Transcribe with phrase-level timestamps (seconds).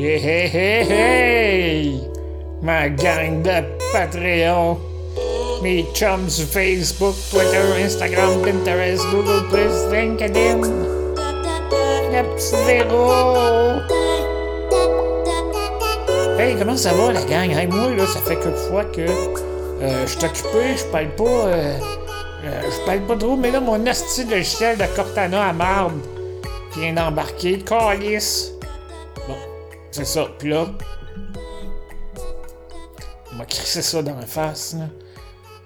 [0.00, 2.00] Hey, hey, hey, hey!
[2.62, 3.60] Ma gang de
[3.92, 4.78] Patreon.
[5.60, 9.44] Mes chums sur Facebook, Twitter, Instagram, Pinterest, Google+,
[9.92, 10.62] LinkedIn.
[12.16, 13.12] Le petit zéro.
[16.40, 17.50] Hey, comment ça va la gang?
[17.50, 21.24] Hey, moi, là, ça fait quelques fois que euh, je suis occupé, je parle pas...
[21.24, 21.78] Euh,
[22.46, 26.00] euh, je parle pas trop, mais là, mon asti logiciel de Cortana à marde
[26.74, 27.58] vient d'embarquer.
[27.58, 28.52] Calice!
[29.28, 29.36] Bon,
[29.90, 30.26] c'est ça.
[30.38, 30.66] Puis là,
[33.32, 34.86] on m'a crissé ça dans la face, là.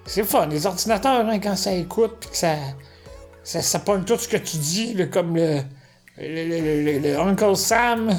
[0.07, 2.55] C'est fun, les ordinateurs, hein, quand ça écoute, puis que ça,
[3.43, 5.61] ça, ça tout ce que tu dis, là, comme le,
[6.17, 8.15] le, le, le- le Uncle Sam.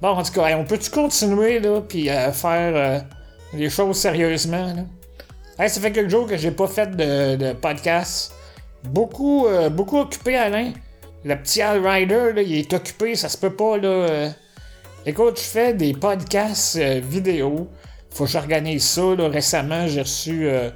[0.00, 3.00] Bon, en tout cas, on peut-tu continuer, là, puis euh, faire euh,
[3.52, 5.68] les choses sérieusement, là?
[5.68, 8.32] Ça fait quelques jours que j'ai pas fait de, de podcast.
[8.84, 10.72] Beaucoup, euh, beaucoup occupé, Alain.
[11.24, 14.30] Le petit Al Rider, là, il est occupé, ça se peut pas, là.
[15.08, 17.68] Écoute, je fais des podcasts euh, vidéo.
[18.10, 19.02] Faut que j'organise ça.
[19.16, 20.68] Récemment, j'ai reçu euh,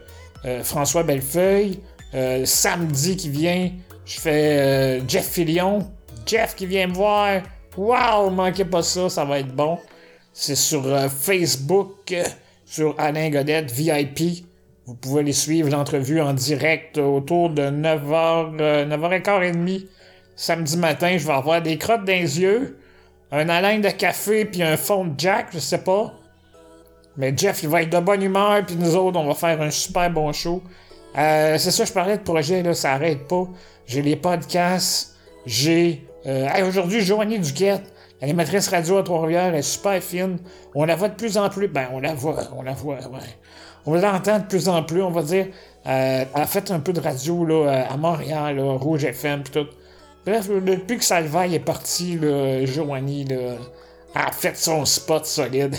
[0.44, 1.80] euh, François Bellefeuille.
[2.14, 3.70] Euh, samedi qui vient,
[4.04, 5.90] je fais Jeff Fillion.
[6.26, 7.42] Jeff qui vient me voir.
[7.76, 9.78] Waouh, manquez pas ça, ça va être bon.
[10.32, 12.14] C'est sur Facebook,
[12.64, 14.44] sur Alain Godette, VIP.
[14.90, 19.86] Vous pouvez les suivre, l'entrevue en direct autour de 9h, euh, 9h15
[20.34, 21.16] samedi matin.
[21.16, 22.79] Je vais avoir des crottes dans les yeux,
[23.32, 26.12] un haleine de café puis un fond de Jack, je sais pas.
[27.16, 29.70] Mais Jeff, il va être de bonne humeur, puis nous autres, on va faire un
[29.70, 30.62] super bon show.
[31.18, 33.46] Euh, c'est ça, je parlais de projet, là, ça arrête pas.
[33.86, 36.06] J'ai les podcasts, j'ai...
[36.26, 40.38] Euh, aujourd'hui, Joanie Duquette, l'animatrice radio à Trois-Rivières, elle est super fine.
[40.74, 41.66] On la voit de plus en plus.
[41.66, 43.18] Ben, on la voit, on la voit, ouais.
[43.86, 45.46] On l'entend de plus en plus, on va dire.
[45.86, 49.50] Euh, elle a fait un peu de radio, là, à Montréal, là, Rouge FM, pis
[49.50, 49.66] tout.
[50.26, 53.56] Bref, depuis que Salvaille est parti, là, Joanie, là,
[54.14, 55.74] a fait son spot solide.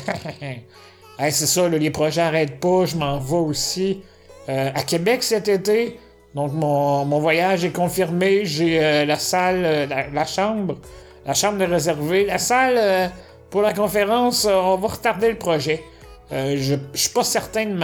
[1.20, 4.02] C'est ça, là, les projets arrêtent pas, je m'en vais aussi
[4.50, 6.00] euh, à Québec cet été.
[6.34, 10.78] Donc mon, voyage est confirmé, j'ai euh, la salle, euh, la, chambre,
[11.26, 12.26] la chambre de réservée.
[12.26, 13.12] La salle
[13.52, 15.84] pour la conférence, on va retarder le projet.
[16.32, 17.76] Je, je suis pas certain de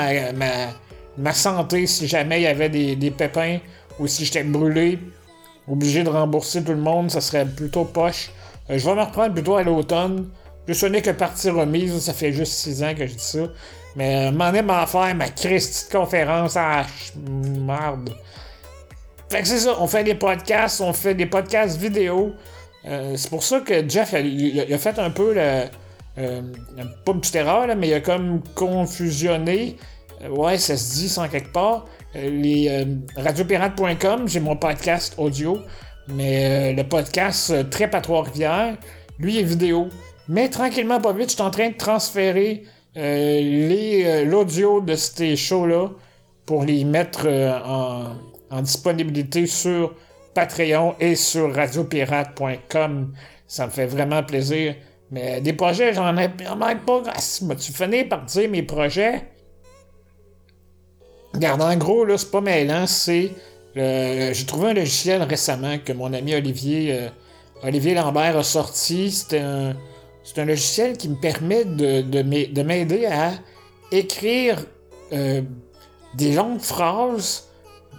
[1.17, 3.59] ma, santé si jamais il y avait des pépins
[3.99, 4.97] ou si j'étais brûlé,
[5.67, 8.31] obligé de rembourser tout le monde, ça serait plutôt poche.
[8.69, 10.29] Euh, je vais me reprendre plutôt à l'automne.
[10.67, 13.47] Je sonner que partie remise, ça fait juste six ans que je dis ça.
[13.95, 16.85] Mais euh, m'en aime à faire ma Christie de conférence à
[17.15, 18.13] merde.
[19.29, 22.33] Fait que c'est ça, on fait des podcasts, on fait des podcasts vidéo.
[22.85, 25.63] Euh, c'est pour ça que Jeff, il, il a fait un peu le.
[26.17, 26.41] euh,
[27.05, 29.77] pas une petite erreur, là, mais il a comme confusionné.
[30.23, 31.85] Euh, ouais, ça se dit sans quelque part.
[32.15, 32.85] euh, les euh,
[33.15, 35.59] radiopirate.com, j'ai mon podcast audio.
[36.09, 38.77] Mais le podcast Trip à Trois-Rivières,
[39.19, 39.89] lui est vidéo.
[40.29, 42.63] Mais tranquillement, pas vite, je suis en train de transférer
[42.95, 45.89] l'audio de ces shows-là
[46.45, 49.95] pour les mettre en, disponibilité sur
[50.33, 53.13] Patreon et sur radiopirate.com.
[53.45, 54.75] Ça me fait vraiment plaisir.
[55.11, 57.03] Mais des projets, j'en ai, ai pas.
[57.07, 59.25] Ah, si, M'as-tu fini par dire mes projets?
[61.37, 63.29] Regarde, en gros, là, c'est pas mêlant, c'est.
[63.77, 67.09] euh, J'ai trouvé un logiciel récemment que mon ami Olivier, euh,
[67.61, 69.11] Olivier Lambert a sorti.
[69.11, 69.75] C'est un,
[70.35, 73.33] un logiciel qui me permet de, de m'ai- de m'aider à
[73.91, 74.65] écrire
[75.13, 75.43] euh,
[76.15, 77.43] des longues phrases,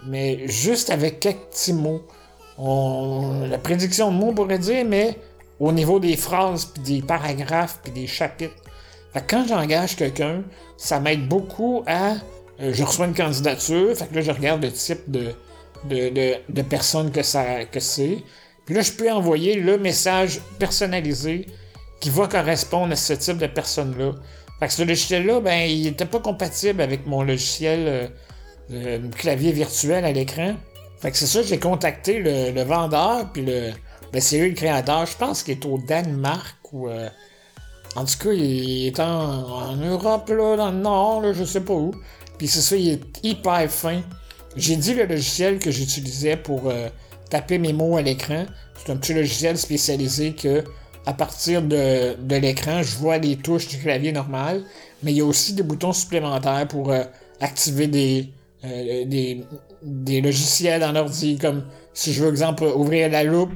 [0.05, 2.01] mais juste avec quelques petits mots.
[3.49, 5.17] La prédiction de mots, pourrait dire, mais
[5.61, 8.53] au niveau des phrases, puis des paragraphes, puis des chapitres.
[9.29, 10.43] Quand j'engage quelqu'un,
[10.75, 12.15] ça m'aide beaucoup à.
[12.61, 15.33] Euh, je reçois une candidature, fait que là, je regarde le type de,
[15.85, 17.21] de, de, personne que,
[17.65, 18.17] que c'est.
[18.65, 21.47] Puis là, je peux envoyer le message personnalisé
[21.99, 24.11] qui va correspondre à ce type de personne-là.
[24.59, 28.07] Fait que ce logiciel-là, ben, il était pas compatible avec mon logiciel euh,
[28.71, 30.55] euh, clavier virtuel à l'écran.
[30.99, 33.71] Fait que c'est ça, j'ai contacté le, le vendeur, puis le.
[34.11, 35.05] Ben, c'est eux le créateur.
[35.05, 36.89] Je pense qu'il est au Danemark ou.
[36.89, 37.07] euh,
[37.95, 41.61] en tout cas, il est en, en Europe, là, dans le Nord, là, je sais
[41.61, 41.91] pas où.
[42.39, 44.01] Puis c'est ça, il est hyper fin.
[44.55, 46.87] J'ai dit le logiciel que j'utilisais pour euh,
[47.29, 48.45] taper mes mots à l'écran.
[48.75, 50.63] C'est un petit logiciel spécialisé que,
[51.05, 54.63] à partir de, de l'écran, je vois les touches du clavier normal.
[55.03, 57.03] Mais il y a aussi des boutons supplémentaires pour euh,
[57.41, 58.29] activer des,
[58.63, 59.43] euh, des,
[59.83, 63.53] des logiciels en ordi, comme si je veux, exemple, ouvrir la loupe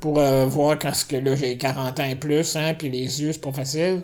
[0.00, 3.32] pour voir quand ce que là j'ai 40 ans et plus, hein, puis les yeux,
[3.32, 4.02] c'est pas facile.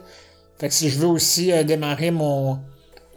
[0.59, 2.59] Fait que si je veux aussi démarrer mon,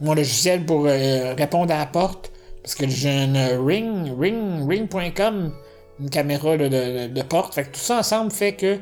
[0.01, 2.31] mon logiciel pour euh, répondre à la porte,
[2.61, 5.53] parce que j'ai une Ring, Ring, Ring.com,
[5.99, 7.53] une caméra de, de, porte.
[7.53, 8.79] Fait que tout ça ensemble fait que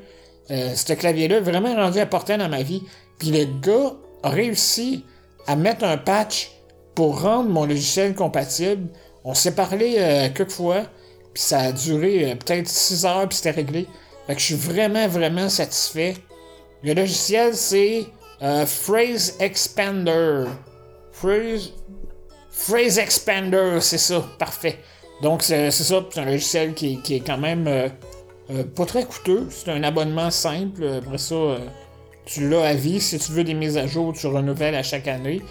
[0.52, 2.84] euh, ce clavier-là est vraiment rendu important dans ma vie.
[3.19, 3.94] Puis le gars
[4.24, 5.06] a réussi
[5.48, 6.52] à mettre un patch
[6.96, 8.88] pour rendre mon logiciel compatible.
[9.24, 10.84] On s'est parlé euh, quelques fois,
[11.34, 13.88] puis ça a duré euh, peut-être 6 heures, puis c'était réglé.
[14.28, 16.16] Fait que je suis vraiment, vraiment satisfait.
[16.84, 18.06] Le logiciel, c'est
[18.42, 20.46] euh, Phrase Expander.
[21.22, 22.98] Phrase...
[22.98, 24.78] Expander, c'est ça, parfait.
[25.22, 27.70] Donc, c'est ça, c'est un logiciel qui, est quand même
[28.76, 29.48] pas très coûteux.
[29.50, 30.86] C'est un abonnement simple.
[30.98, 31.58] Après ça,
[32.26, 33.00] tu l'as à vie.
[33.00, 35.42] Si tu veux des mises à jour, tu renouvelles à chaque année.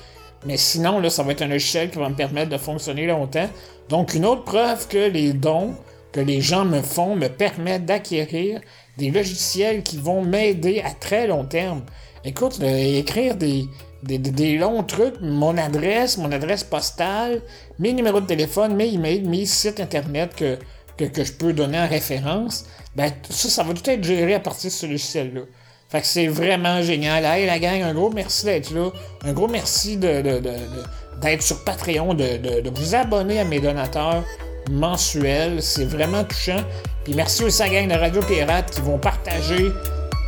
[0.47, 3.49] Mais sinon, là, ça va être un logiciel qui va me permettre de fonctionner longtemps.
[3.89, 5.75] Donc, une autre preuve que les dons
[6.13, 8.61] que les gens me font me permettent d'acquérir
[8.99, 11.83] des logiciels qui vont m'aider à très long terme.
[12.25, 13.67] Écoute, écrire des,
[14.03, 17.43] des, longs trucs, mon adresse, mon adresse postale,
[17.79, 20.59] mes numéros de téléphone, mes emails, mes sites internet que,
[20.99, 24.75] je peux donner en référence, ben, ça, ça va tout être géré à partir de
[24.75, 25.43] ce logiciel-là.
[25.91, 27.25] Fait que c'est vraiment génial.
[27.25, 28.91] Hey la gang, un gros merci d'être là.
[29.25, 34.23] Un gros merci d'être sur Patreon, de, vous abonner à mes donateurs
[34.71, 35.61] mensuels.
[35.61, 36.63] C'est vraiment touchant.
[37.03, 39.73] Puis merci aussi à la gang de Radio Pirate qui vont partager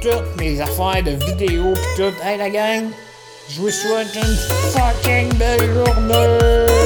[0.01, 2.27] toutes mes affaires de vidéos pis tout.
[2.27, 2.87] Hey la gang,
[3.49, 4.37] je vous souhaite une
[4.73, 6.82] fucking belle journée!